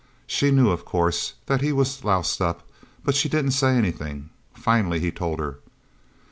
[0.25, 2.67] She knew, of course, that he was loused up;
[3.05, 4.31] but she didn't say anything.
[4.55, 5.59] Finally he told her.